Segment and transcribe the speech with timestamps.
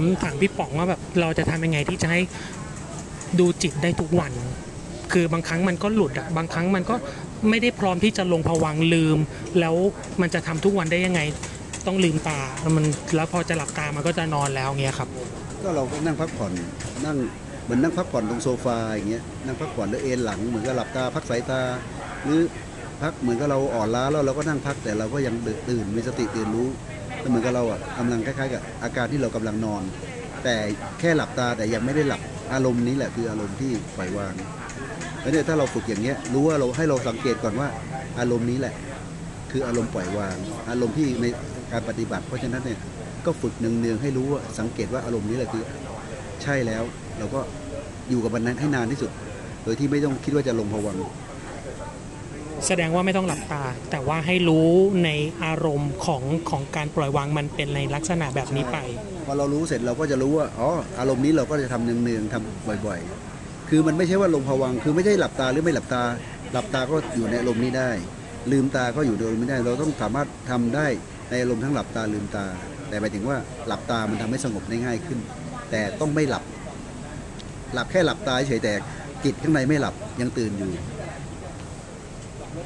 [0.00, 2.20] ามถามพี่ป๋องว่าแบบเราจะทำยังไงที่จะให้
[3.38, 4.32] ดูจิตได้ทุกวัน
[5.12, 6.94] คือบางครั้งมันก็หลุดอะบางครั้งมันก็
[7.48, 9.18] ไม่ได้พร้อมที่จะลงผวังลืม
[9.60, 9.74] แล้ว
[10.20, 11.20] มันจะทำทุกวันได้ยังไง
[11.86, 12.84] ต้องลืมตาแล้วมัน
[13.16, 15.08] แล้วพอจะหลับตามันก็จะนอนแล้วเงี้ยครับ
[15.62, 16.52] ก็เราก็นั่งพักผ่อน
[17.06, 17.16] นั่ง
[17.64, 21.60] เหมือนนั่งพักผ่อนตรงโซฟาอย่างเงี้ยนั่งพักผ่อนแล้วเอนหลังเหมือนกับหลับตาพักสายตา
[22.24, 22.40] หรือ
[23.02, 25.34] พักเหมือนกับเราอ่อนล้าแล้วเราก็นั่งพักแต่เราก็ยัง
[25.68, 26.68] ตื่นมีสติตื่นรู้
[27.20, 29.82] แล้วเหมือนกับเราอะกำลังคล้ายๆกับอาการที่เรากำลังนอน
[30.44, 30.56] แต่
[31.00, 32.20] แค่หลับตาแต่ยังไม่ได้หลับ
[32.52, 34.34] อารมณ์นี้แหละคืออารมณ์ที่ปล่อยวาง
[35.20, 37.68] แล้วเนี่ยถ้าเราฝึกอย่างเงี้ยรู้ว่าเราให้เราสังเกตก่อนว่า
[38.18, 38.74] อารมณ์นี้แหละ
[39.50, 40.36] คืออารมณ์ปล่อยวาง
[40.70, 41.26] อารมณ์ที่ใน
[41.72, 42.78] การปฏิบัติ เพราะฉะนั้นเนี่ย
[43.26, 45.62] ก็ฝึกเนืองๆให้รู้ว่าสังเกตว่าอารมณ์นี้แหละคือ
[46.42, 46.82] ใช่แล้ว
[47.18, 47.40] เราก็
[48.10, 49.10] อยู่กับมันนั้นให้นานที่สุด
[49.64, 50.96] โดยที่ไม่ต้องคิดว่าจะลงภวัง
[52.66, 54.70] แสดงว่าไม่ต้องหลับตา แต่ว่าให้รู้
[55.04, 55.10] ใน
[55.44, 58.76] อารมณ์ของของการปล่อยวางมันเป็นในลักษณะแบบนี้ไป
[59.26, 66.02] พอเรารู้เสร็จเราก็จะรู้ว่าอ๋ออารมณ์นี้เราก็จะทำเนืองๆทำบ่อยๆ คือมันไม่ใช่ว่าลงภวังคือไม่ใช่หลับตาหรือไม่หลับตา
[66.52, 67.90] หลับตาก็อยู่ในอารมณ์นี้ได้
[68.52, 70.86] ลืมตาก็อยู่ในอารมณ์นี้ได้ เราต้องสามารถทำได้
[71.30, 72.46] ในอารมณ์ทั้งหลับตาลืมตา
[72.88, 73.36] แต่หมายถึงว่า
[73.66, 75.18] หลับตามันทำให้สงบได้ง่ายขึ้น
[75.70, 76.44] แต่ต้องไม่หลับ
[77.74, 78.72] หลับแค่หลับตาเฉยแต่
[79.24, 80.72] จิตข้างในไม่หลับยังตื่นอยู่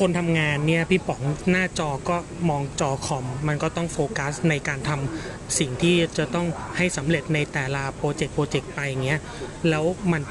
[0.00, 2.16] คนทำงานเนี่ยพี่ป๋องหน้าจอก็
[2.48, 6.46] มองจอคอม มันก็ต้องโฟกัสในการทำสิ่งที่จะต้อง
[6.76, 9.20] ให้สำเร็จในแต่ละโปรเจกต์โปรเจกต์ไปอย่างเงี้ย
[9.68, 10.22] แล้วมัน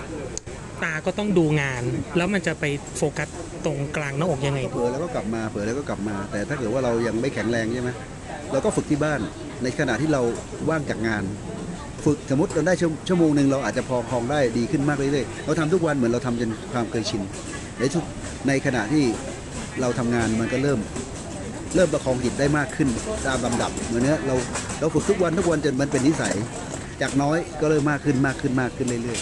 [0.83, 1.81] ตาก็ต้องดูงาน
[2.17, 2.66] แล้วมันจะไป
[2.97, 3.27] โฟกัส
[3.66, 7.89] ตรงกลางหน้าอกยังไง เผลอแล้วก็กลับมาเผลอแล้วก็กลับมา แต่ถ้าเกิดว่าเรายังไม่แข็งแรงใช่ไหม
[8.51, 9.19] เราก็ฝึกที่บ้าน
[9.63, 10.21] ในขณะที่เรา
[10.69, 11.23] ว่างจากงาน
[12.05, 12.73] ฝึกสมมติเราได้
[13.07, 17.21] ชั่วโมงหนึ่งเราอาจจะพอคลองได้ดีขึ้นมากเรื่อยๆเราทำทุกวันเหมือนเราทำจนความเคยชิน
[17.80, 18.04] ในทุก
[18.48, 19.04] ในขณะที่
[19.81, 20.80] เราทำงานมันก็เริ่ม
[21.76, 22.90] เริ่มประคองจิตได้มากขึ้น
[23.28, 24.36] ตามลำดับเหมือนเนี้ยเรา
[24.80, 26.36] เราฝึกทุกวันทุกวันจนมันเป็นนิสัย
[27.02, 29.20] จากน้อยก็เริ่มมากขึ้นมากขึ้นมากขึ้นเรื่อย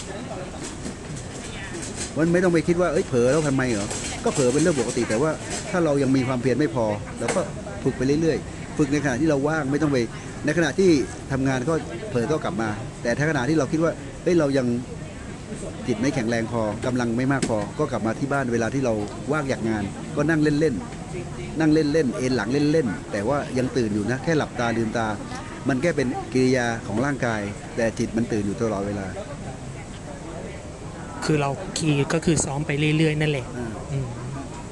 [1.02, 3.88] ๆมันไม่ต้องไปคิดว่าเอ้ยเผลอแล้วทำไมเหรอ
[4.26, 5.32] ก็เผลอเป็นเรื่องปกติ แต่ว่า
[5.72, 6.86] ถ้าเรายังมีความเพียรไม่พอ
[7.20, 7.42] เราก็
[7.84, 9.98] ฝึกไปเรื่อยๆ ฝึกในขณะที่เราว่างไม่ต้องไป
[10.46, 10.90] ในขณะที่
[11.32, 11.74] ทำงานก็
[12.10, 12.70] เผลอก็กลับมา
[13.04, 13.92] แต่ถ้าขณะที่เราคิดว่า
[14.24, 14.68] เฮ้ยเรายัง
[15.88, 18.94] จิตไม่แข็งแรงพอกำลังไม่มากพอ ก็กลับมาที่บ้านเวลาที่เรา
[19.32, 19.84] ว่างจากงาน
[20.16, 25.08] ก็นั่งเล่นๆนั่งเล่นๆเอนหลังเล่นๆแต่ว่ายังตื่นอยู่นะแค่หลับตาลืมตา
[25.68, 27.42] มันแค่เป็นกิริยาของร่างกาย
[27.76, 29.08] แต่จิตมันตื่นอยู่ตลอดเวลา
[31.26, 34.06] คือเราคีย์ก็คือซ้อมไปเรื่อยๆนั่นแหละอ่าอืม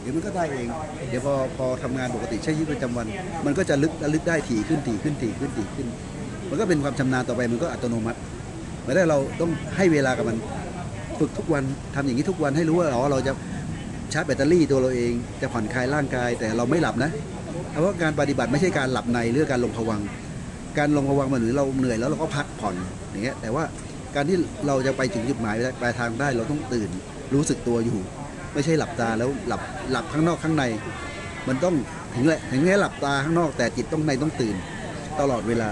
[0.01, 0.67] เดี๋ยวมันก็ได้เอง
[1.09, 3.07] เดี๋ยวพอพอทำงานปกติใช้ชีวิตประจำวัน
[3.45, 5.87] มันก็จะลึกระลึกได้ถี่ขึ้นถี่ขึ้นถี่ขึ้นถี่ขึ้น
[6.49, 8.19] มันก็เป็นความชำนาญต่อไปมันก็อัตโนมัติ
[8.85, 10.37] ไม่ได้เราต้องให้เวลากับมัน
[11.21, 11.63] ฝึกทุกวัน
[11.95, 13.33] ทำอย่างนี้ทุกวันให้รู้ว่าอ๋อเราจะ
[14.13, 15.11] ชาร์จแบตเตอรี่ตัวเราเอง
[15.41, 17.11] จะผ่อนคลายร่างกายแต่เราไม่หลับนะ
[17.71, 20.01] เพราะว่าการปฏิบัติไม่ใช่การหลับในหรือการลงผวัง
[20.77, 22.75] การลงผวังมันหมือเราเหนื่อยแล้วเราก็พักผ่อน
[23.11, 23.63] อย่างเงี้ยแต่ว่า
[24.15, 24.37] การที่
[24.67, 26.89] เราจะไปถึงจุดหมายปลายทางได้เราต้องตื่น
[27.33, 27.99] รู้สึกตัวอยู่
[28.53, 29.61] ไม่ใช่หลับตาแล้วหลับ
[29.91, 30.63] หลับข้างนอกข้างใน
[31.47, 31.75] มันต้อง
[32.15, 34.55] ถึงแหละถึงแค่หลับตาข้างนอกแต่จิตต้องในต้องตื่น
[35.19, 35.69] ตลอดเวลา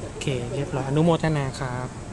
[0.00, 2.07] โอเคเรียบร้อยอนุโมทนาครับ